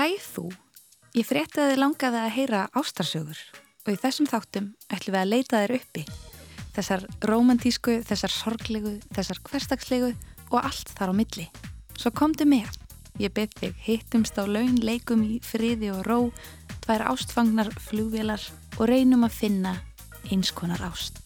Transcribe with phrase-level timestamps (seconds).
[0.00, 0.46] Hæ þú,
[1.12, 3.40] ég frétti að þið langaði að heyra ástarsögur
[3.84, 6.04] og í þessum þáttum ætlum við að leita þér uppi.
[6.72, 10.08] Þessar romantísku, þessar sorglegu, þessar hverstagslegu
[10.46, 11.44] og allt þar á milli.
[12.00, 12.72] Svo komdu með.
[13.20, 16.18] Ég byrð þig hittumst á laun, leikum í friði og ró,
[16.80, 18.48] tvær ástfangnar flugvélar
[18.78, 19.76] og reynum að finna
[20.32, 21.19] einskonar ást.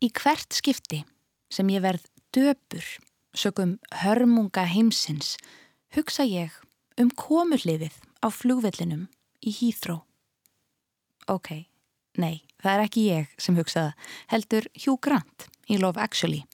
[0.00, 1.02] Í hvert skipti
[1.52, 2.84] sem ég verð döpur,
[3.36, 5.34] sögum hörmunga heimsins,
[5.92, 6.54] hugsa ég
[7.00, 9.10] um komurliðið á flugvellinum
[9.44, 9.98] í Hýþró.
[11.28, 11.66] Ok,
[12.16, 13.92] nei, það er ekki ég sem hugsaða,
[14.32, 16.46] heldur Hugh Grant í Love Actually.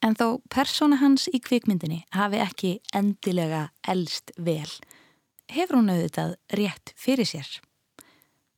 [0.00, 4.70] En þó persóna hans í kvikmyndinni hafi ekki endilega elst vel,
[5.52, 7.50] hefur hún auðvitað rétt fyrir sér.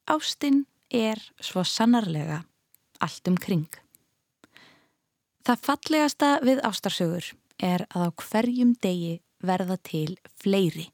[0.06, 0.62] Ástinn
[0.94, 2.44] er svo sannarlega
[3.02, 3.66] allt um kring.
[5.47, 7.27] Það fallegasta við ástarsögur
[7.62, 10.89] er að á hverjum degi verða til fleiri.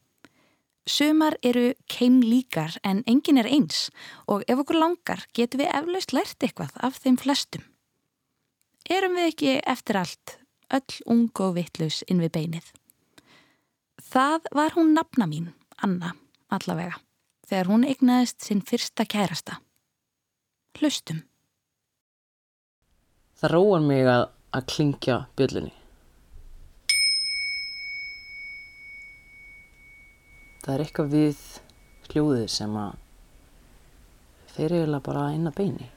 [0.84, 3.86] Sumar eru keim líkar en engin er eins
[4.28, 7.64] og ef okkur langar getum við eflaust lært eitthvað af þeim flestum.
[8.92, 10.36] Erum við ekki eftir allt
[10.68, 12.68] öll ung og vittlaus inn við beinið?
[14.04, 15.48] Það var hún nafna mín,
[15.80, 16.12] Anna,
[16.52, 17.00] allavega,
[17.48, 19.62] þegar hún eignaðist sinn fyrsta kærasta.
[20.76, 21.24] Hlustum.
[23.40, 25.72] Það róar mig að að klingja bjöllunni.
[30.62, 31.40] Það er eitthvað við
[32.12, 32.92] hljóðið sem að
[34.52, 35.88] fer eiginlega bara inn að beini.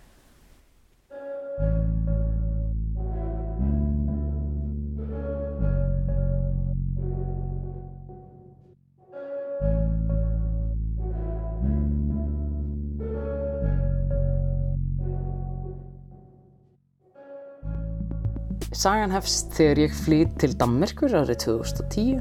[18.75, 22.19] Sagan hefst þegar ég flýtt til Dammerkur árið 2010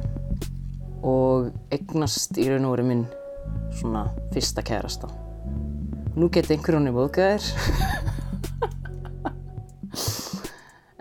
[1.03, 3.03] og eignast í raun og veru minn
[3.75, 5.11] svona fyrsta kærasta.
[6.15, 7.43] Nú geti einhver honni móðgæðir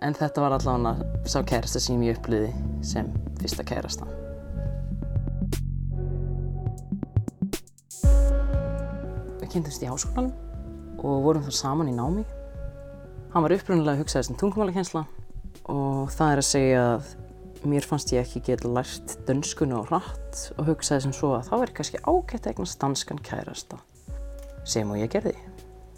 [0.09, 2.49] en þetta var allavega sá kærasta sem ég uppliði
[2.81, 4.09] sem fyrsta kærasta.
[9.37, 10.33] Við kynntumst í háskólanum
[10.97, 12.25] og vorum þar saman í námi.
[13.35, 15.05] Hann var upprunnilega hugsaðið sem tungumálakensla
[15.71, 17.11] og það er að segja að
[17.69, 21.55] mér fannst ég ekki geta lært dönskunu og hratt og hugsaði sem svo að þá
[21.61, 23.79] er kannski ágætt eignast danskan kærasta
[24.67, 25.35] sem og ég gerði.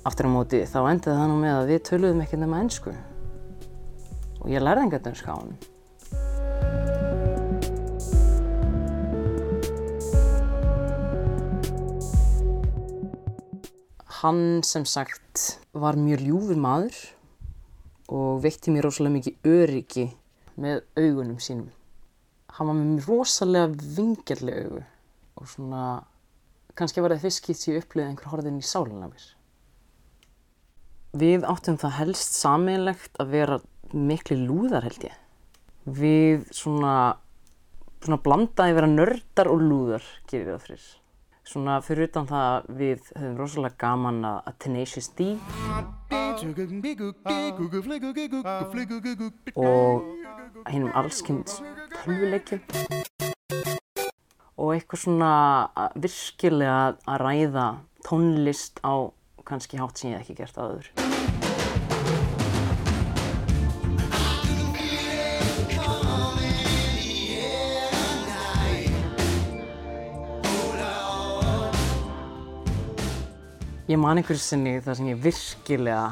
[0.05, 2.93] Aftur á móti þá endaði það nú með að við töluðum ekki nema ennsku
[4.41, 5.55] og ég lærði enga dönska á hann.
[14.21, 17.01] Hann sem sagt var mjög ljúfur maður
[18.13, 20.05] og veitti mér rosalega mikið öryggi
[20.61, 21.71] með augunum sínum.
[22.55, 24.83] Hann var með rosalega vingjarlega augu
[25.35, 25.85] og svona
[26.75, 29.27] kannski var það fyrst skipt sem ég upplýði einhver horðin í sálinn af mér.
[31.15, 33.59] Við áttum það helst sameinlegt að vera
[33.95, 35.15] miklu lúðar held ég.
[35.85, 37.15] Við svona,
[38.03, 40.87] svona blandaði vera nördar og lúðar gerir það fyrir.
[41.45, 45.29] Svona fyrir utan það við höfum rosalega gaman að Tenacious D
[49.55, 50.03] og
[50.67, 51.53] hinnum allskynnt
[52.01, 52.59] tölvuleikjum
[54.55, 55.31] og eitthvað svona
[55.95, 57.67] virkilega að ræða
[58.07, 59.11] tónlist á
[59.47, 61.34] kannski hátt sem ég hef ekki gert aður.
[73.85, 76.05] Ég man einhverju sinni þar sem ég virkilega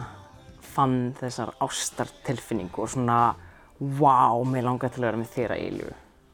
[0.76, 3.16] fann þessar ástartilfinningu og svona
[3.80, 5.94] Vá, mér langar til að vera með þér að eilju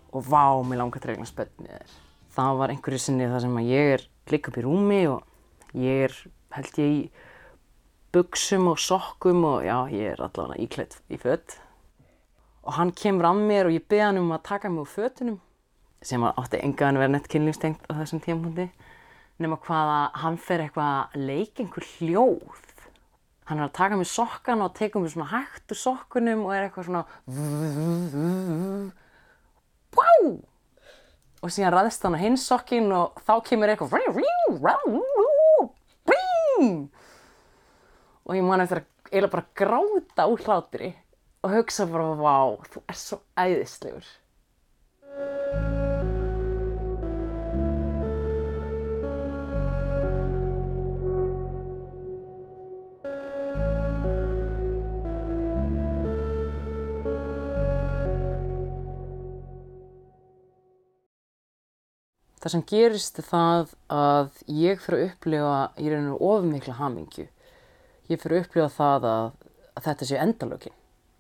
[0.10, 1.94] og vá, mér langar til að regna spöld með þér.
[2.36, 4.04] Það var einhverju sinni þar sem ég er
[4.34, 6.18] líka upp í rúmi og ég er,
[6.58, 11.56] held ég, í buksum og sokkum og já, ég er allavega íklætt í fött.
[12.68, 15.40] Og hann kemur að mér og ég beða hann um að taka mig úr fötunum
[16.04, 18.68] sem átti engaðan að vera nett kynlýfstengt á þessum tímpundi.
[19.40, 22.66] Nema hvaða hann fer eitthvað að leika einhver hljóð
[23.50, 26.68] hann er að taka með sokkana og teka með svona hægt úr sokkunum og er
[26.68, 27.04] eitthvað svona
[29.98, 30.26] Wow!
[31.40, 33.96] og síðan ræðist hann á hins sokkin og þá kemur eitthvað
[38.30, 40.92] og ég man eftir að eiginlega bara gráta úr hlátri
[41.44, 42.38] og hugsa bara, vá,
[42.70, 44.08] þú er svo æðislegur.
[62.40, 67.26] Það sem gerist er það að ég fyrir að upplifa í rauninu ofumikla hamingju.
[68.08, 69.28] Ég fyrir að upplifa það að,
[69.76, 70.78] að þetta sé endalökin.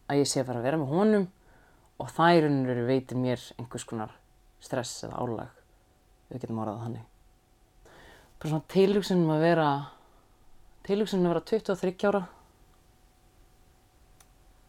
[0.08, 1.28] Að ég sé að fara að vera með honum
[2.00, 4.16] og það í rauninu veitir mér einhvers konar
[4.64, 5.60] stress eða álag.
[6.30, 7.06] Við getum orðað þannig.
[8.40, 9.70] Bara svona tilhugsunum að vera,
[10.88, 12.26] tilhugsunum að vera 23 ára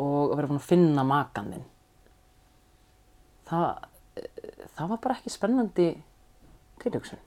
[0.03, 1.67] og að vera búin að finna makan þinn.
[3.47, 3.67] Það,
[4.75, 5.91] það var bara ekki spennandi
[6.83, 7.21] tilhugsun.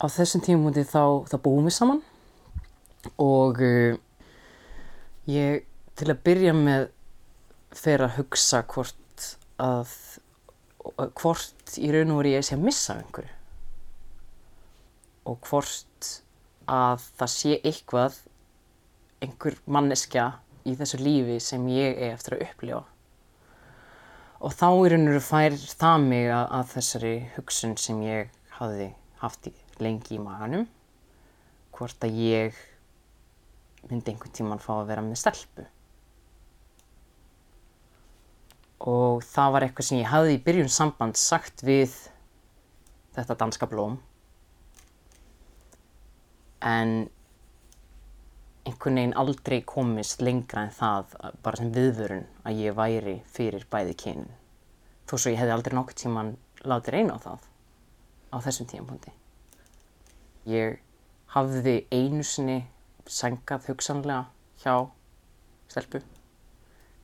[0.00, 2.00] Á þessum tímumundi þá, þá búum við saman
[3.20, 3.98] og uh,
[5.28, 5.66] ég
[5.98, 6.88] til að byrja með
[7.76, 8.96] fer að hugsa hvort
[9.60, 9.92] að
[11.20, 13.36] hvort í raun og veru ég sé að missa einhverju
[15.30, 16.08] og hvort
[16.70, 18.16] að það sé eitthvað
[19.20, 20.26] einhver manneskja
[20.64, 22.80] í þessu lífi sem ég er eftir að upplifa
[24.40, 28.30] og þá í raun og veru fær það mig að, að þessari hugsun sem ég
[28.56, 28.88] hafði
[29.20, 30.64] haft í, lengi í maganum
[31.76, 32.56] hvort að ég
[33.88, 35.66] myndi einhvern tíman fá að vera með stelpu.
[38.90, 41.94] Og það var eitthvað sem ég hafði í byrjun samband sagt við
[43.16, 43.98] þetta danska blóm.
[46.64, 47.08] En
[48.70, 53.96] einhvern veginn aldrei komist lengra en það bara sem viðvörun að ég væri fyrir bæði
[54.04, 54.28] kynin.
[55.10, 57.48] Þó svo ég hefði aldrei nokkur tíman látið reyna á það
[58.30, 59.12] á þessum tímapunkti.
[60.46, 60.78] Ég
[61.34, 62.60] hafði einu sinni
[63.10, 64.28] sengað hugsanlega
[64.62, 64.74] hjá
[65.70, 66.02] stelpu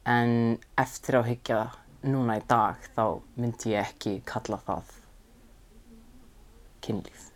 [0.06, 1.60] en eftir að hyggja
[2.06, 4.92] núna í dag þá myndi ég ekki kalla það
[6.86, 7.32] kynlíf.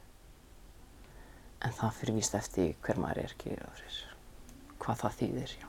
[1.67, 4.10] En það fyrir víst eftir hver maður er ekki fyrir
[4.91, 5.69] hvað það þýðir, já.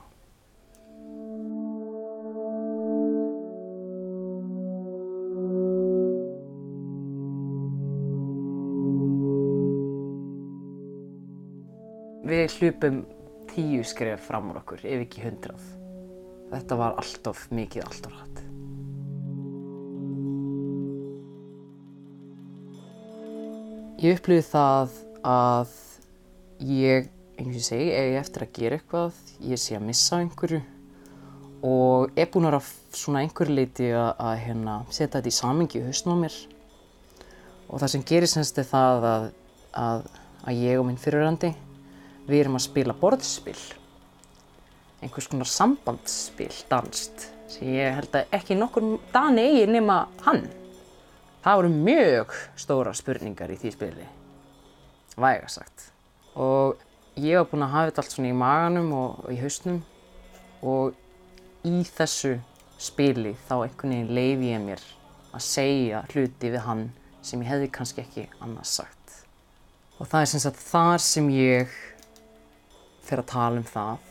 [12.32, 13.02] Við hlupum
[13.52, 15.62] tíu skref fram úr okkur, ef ekki hundrað.
[16.52, 18.42] Þetta var alltof mikið, alltof hratt.
[24.02, 24.94] Ég upplýði það
[25.30, 25.74] að
[26.66, 30.20] ég, eins og ég segi, ef ég eftir að gera eitthvað, ég sé að missa
[30.22, 30.62] einhverju
[31.62, 35.84] og er búin að svona einhverju leiti að, að hérna, setja þetta í samingi í
[35.86, 36.38] hausnum á mér.
[37.70, 39.28] Og það sem gerir semst er það að,
[39.78, 40.08] að,
[40.42, 41.52] að ég og minn fyrirrandi,
[42.26, 43.60] við erum að spila borðspil
[45.02, 50.44] einhvers konar sambandsspil danst sem ég held að ekki nokkur dani eigi nema hann.
[51.42, 54.06] Það voru mjög stóra spurningar í því spili,
[55.18, 55.88] væga sagt.
[56.38, 56.81] Og
[57.20, 59.82] ég var búinn að hafa þetta allt svona í maganum og í hausnum.
[60.62, 60.94] Og
[61.68, 62.36] í þessu
[62.80, 64.84] spili þá einhvern veginn leiði ég mér
[65.32, 66.86] að segja hluti við hann
[67.22, 69.18] sem ég hefði kannski ekki annars sagt.
[70.00, 71.76] Og það er sem sagt þar sem ég
[73.02, 74.08] fer að tala um það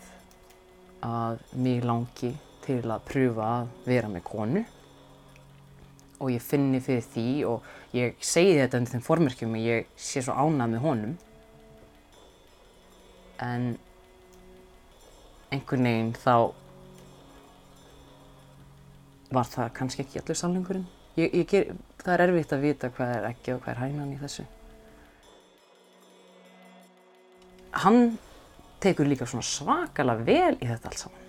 [1.01, 4.63] að mig langi til að pröfa að vera með konu.
[6.21, 10.21] Og ég finni fyrir því og ég segi þetta undir þeim formerkjum og ég sé
[10.21, 11.19] svo ánað með honum
[13.41, 13.71] en
[15.51, 16.35] einhvern veginn þá
[19.31, 20.87] var það kannski ekki allur sannleikurinn.
[21.19, 21.71] Ég, ég ger,
[22.01, 24.45] það er erfitt að vita hvað er ekki og hvað er hænan í þessu.
[27.83, 28.17] Hann
[28.83, 31.27] tekur líka svona svakalega vel í þetta allt saman.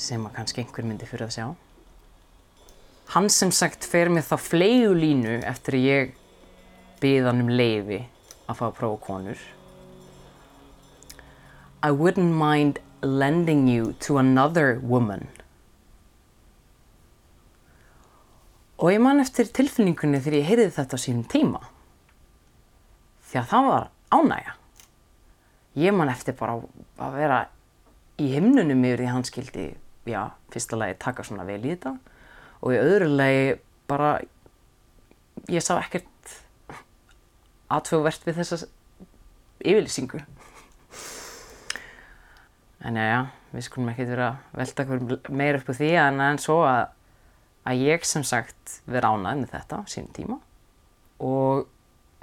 [0.00, 1.46] Sem að kannski einhver myndi fyrir að sjá.
[3.14, 6.14] Hann sem sagt fer með þá fleigulínu eftir að ég
[7.02, 8.00] byði hann um leiði
[8.48, 9.44] að fá að prófa konur.
[11.84, 15.28] I wouldn't mind lending you to another woman.
[18.80, 21.60] Og ég man eftir tilfinningunni þegar ég heyrði þetta á sínum tíma.
[23.28, 24.56] Því að það var ánægja.
[25.84, 26.58] Ég man eftir bara
[27.02, 27.38] að vera
[28.20, 29.68] í himnunum yfir því hann skildi,
[30.06, 30.20] já,
[30.54, 31.96] fyrsta lagi taka svona vel í þetta
[32.64, 33.56] og í öðru lagi
[33.90, 34.12] bara
[35.50, 36.06] ég sá ekkert
[37.72, 38.58] aðtöfuvert við þessa
[39.64, 40.20] yfirlýsingu.
[42.84, 43.20] En já, já,
[43.54, 44.84] við skulum ekki vera að velta
[45.32, 46.82] meir upp úr því en en svo að,
[47.64, 50.40] að ég sem sagt verið ánæð með þetta á sínum tíma
[51.24, 51.64] og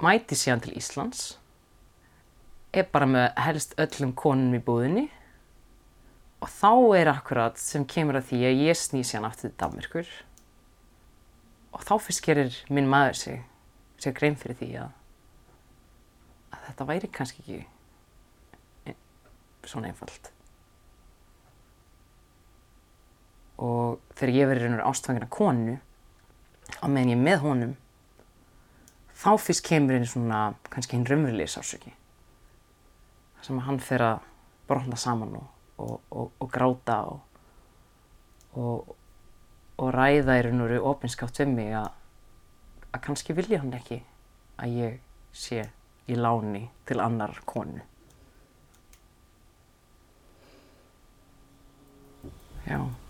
[0.04, 1.24] mæti síðan til Íslands.
[2.72, 5.08] Er bara með helst öllum konum í búðinni.
[6.42, 10.08] Og þá er akkurat sem kemur að því að ég sný síðan aftur til Danmörkur
[11.72, 13.44] og þá fyrst gerir minn maður sig,
[14.02, 14.90] sig grein fyrir því að
[16.66, 18.98] þetta væri kannski ekki e-
[19.66, 20.32] svona einfalt.
[23.62, 25.78] Og þegar ég verið raunur ástfangina konu
[26.82, 27.74] á meðan ég með honum
[29.22, 30.40] þá fyrst kemur einu svona
[30.72, 31.92] kannski hinn raunverulegi sásöki
[33.36, 34.24] þar sem hann fer að
[34.70, 35.46] brotna saman og,
[35.82, 36.98] og, og, og gráta
[39.82, 41.90] og ræða í raun og veru ofinskátt við mig að,
[42.92, 44.02] að kannski vilja hann ekki
[44.62, 44.98] að ég
[45.34, 45.64] sé
[46.08, 47.82] í láni til annar konu.
[52.66, 53.01] Já.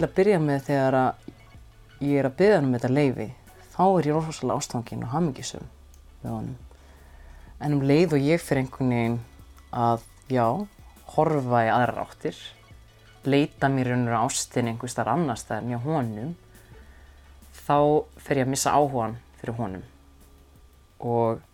[0.00, 0.94] Til að byrja með þegar
[2.00, 3.24] ég er að byggja hann um þetta leifi,
[3.74, 5.66] þá er ég rosalega ástfangin og hamingisum
[6.22, 6.54] með honum.
[7.60, 9.18] En um leið og ég fyrir einhvern veginn
[9.76, 10.46] að, já,
[11.18, 12.38] horfa í aðra áttir,
[13.28, 16.32] leita mér unnur ástin einhver starf annar staðar en hjá honum,
[17.60, 17.76] þá
[18.24, 19.84] fer ég að missa áhugan fyrir honum.
[21.12, 21.44] Og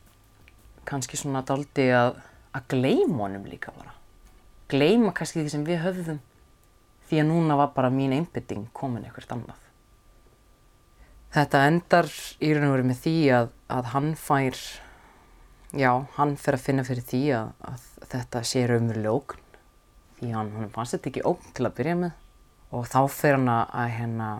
[0.86, 2.22] kannski svona daldi að,
[2.54, 3.98] að gleyma honum líka bara.
[4.70, 6.22] Gleyma kannski því sem við höfðum
[7.10, 9.62] því að núna var bara mín einbytting komin eitthvað annað.
[11.36, 12.10] Þetta endar
[12.40, 14.60] í raun og veru með því að, að hann fær,
[15.76, 19.42] já, hann fer að finna fyrir því að, að þetta sé raunveruleg ógn
[20.16, 22.22] því hann, hann fannst þetta ekki ógn til að byrja með.
[22.76, 24.30] Og þá fer hann að hérna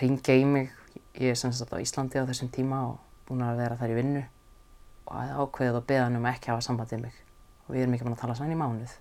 [0.00, 0.72] ringja í mig,
[1.20, 4.24] ég er semst á Íslandi á þessum tíma og búin að vera þar í vinnu.
[5.06, 7.24] Og að ákveðið og beða hann um ekki að hafa sambandið mig.
[7.64, 8.98] Og við erum ekki búin að tala saman í mánuð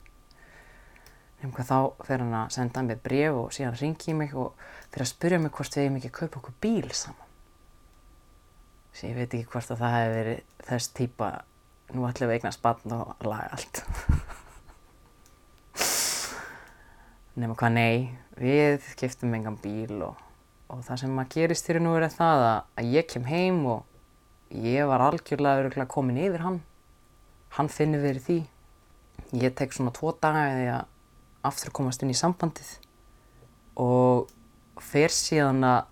[1.48, 4.54] um hvað þá fer hann að senda mér bref og síðan ringi ég mig og
[4.94, 7.30] fyrir að spyrja mig hvort við hefum ekki að kaupa okkur bíl saman.
[8.94, 11.28] Að ég veit ekki hvort að það hefur verið þess típa
[11.94, 13.76] nú ætlum við eignast barn og laga allt.
[17.34, 17.96] Nefnum hvað nei,
[18.38, 20.16] við kiptum engan bíl og,
[20.70, 23.82] og það sem að gerist fyrir nú er það að, að ég kem heim og
[24.54, 26.60] ég var algjörlega komin yfir hann.
[27.58, 28.40] Hann finnir verið því.
[29.42, 30.80] Ég tek svona tvo daga eða
[31.44, 32.70] aftur komast inn í sambandið
[33.84, 34.32] og
[34.84, 35.86] fer síðan að,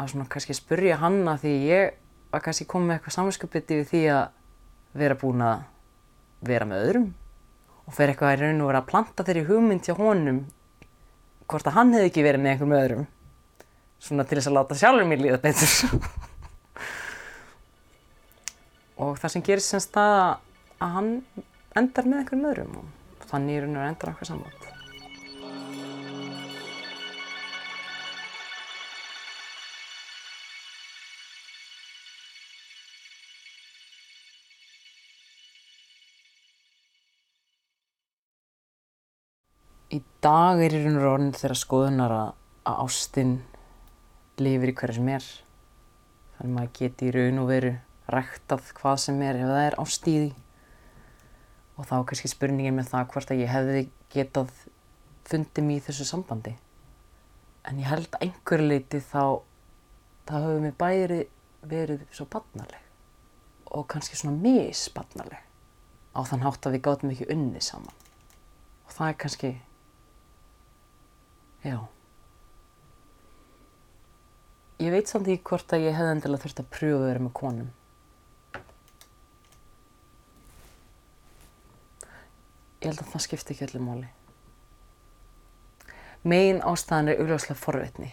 [0.00, 1.96] að svona kannski spurja hanna því ég
[2.32, 4.24] var kannski komið með eitthvað samvinskapiti við því að
[4.98, 5.66] vera búin að
[6.48, 7.08] vera með öðrum
[7.86, 10.42] og fer eitthvað í raun og vera að planta þeirri hugmynd hjá honum
[11.48, 13.06] hvort að hann hefði ekki verið með einhverjum öðrum
[13.98, 15.72] svona til þess að láta sjálfur mér líða betur.
[19.02, 20.14] Og það sem gerist semst það
[20.78, 21.10] að hann
[21.78, 22.78] endar með einhverjum öðrum.
[22.82, 22.97] og
[23.28, 24.68] þannig er raun og endur okkar samband.
[39.88, 42.32] Í dag er í raun og raun þeirra skoðunar að,
[42.68, 43.38] að ástinn
[44.38, 45.28] lifir í hverju sem er.
[46.36, 47.72] Þannig að maður geti í raun og veru
[48.12, 50.28] ræktað hvað sem er ef það er ástíði
[51.78, 54.54] og þá kannski spurningin með það hvort að ég hefði getað
[55.28, 56.54] fundið mér í þessu sambandi.
[57.68, 59.22] En ég held að einhverju leiti þá
[60.28, 61.20] það höfum við bæri
[61.68, 62.82] verið svo barnaleg.
[63.76, 65.44] Og kannski svona misbarnaleg.
[66.18, 68.04] Á þann hátt að við gáðum ekki unni saman.
[68.88, 69.52] Og það er kannski
[71.62, 71.78] já.
[74.78, 77.74] Ég veit samt ekki hvort að ég hefði endilega þurft að að vera með konum
[82.88, 84.08] ég held að það skipti ekki öllu móli.
[86.28, 88.10] Megin ástæðan er augljóslega forvitni,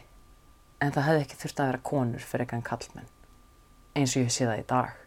[0.84, 3.12] en það hefði ekki þurft að vera konur fyrir eitthvað en kallmenn,
[3.96, 4.98] eins og ég sé það í dag.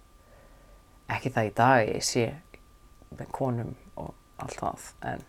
[1.15, 2.25] Ekki það í dag ég sé
[3.19, 5.27] með konum og allt það, en,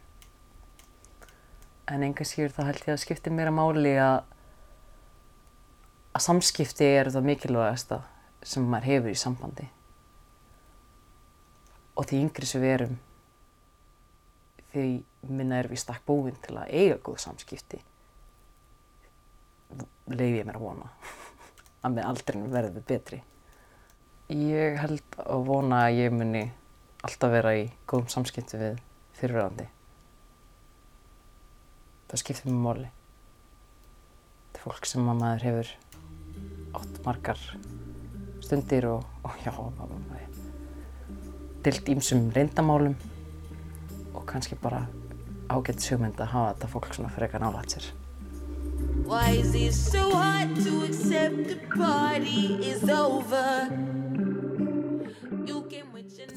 [1.93, 4.17] en enga síður það held ég að skipti mér að máli að,
[6.15, 8.01] að samskipti er það mikilvægasta
[8.43, 9.69] sem maður hefur í sambandi.
[11.99, 12.99] og því yngri sem við erum
[14.73, 14.85] því
[15.29, 17.81] minna erum við stakk búin til að eiga góð samskipti
[20.09, 20.91] leiði ég mér að vona
[21.83, 23.23] að með aldrei verður betri.
[24.29, 26.45] Ég held að vona að ég muni
[27.05, 28.79] alltaf vera í góðum samskipti við
[29.19, 29.67] fyrirverandi
[32.09, 35.71] það skiptir mér móli þetta er fólk sem að maður hefur
[36.79, 37.43] átt margar
[38.43, 39.53] stundir og, og já,
[41.63, 42.97] dilt ímsum reyndamálum
[44.13, 44.85] og kannski bara
[45.49, 47.89] ágætt sjömynd að hafa þetta fólk svona frekar nálægt sér.
[49.09, 53.69] Why is it so hard to accept the party is over?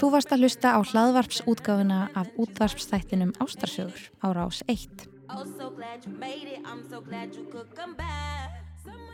[0.02, 5.06] Þú varst að hlusta á hlaðvarpsútgáfuna af útvarpsþættinum Ástarsögur á rás 1.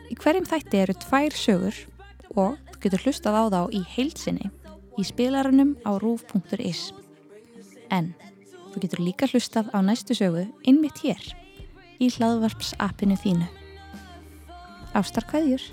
[0.09, 1.77] Í hverjum þætti eru tvær sögur
[2.33, 4.49] og þú getur hlustað á þá í heilsinni
[4.97, 6.93] í spilarunum á rúf.is.
[7.93, 8.15] En
[8.79, 11.25] Þú getur líka hlustað á næstu sögu innmitt hér
[11.99, 13.49] í hlaðvarps appinu þínu.
[14.95, 15.65] Ástarkvæðjur!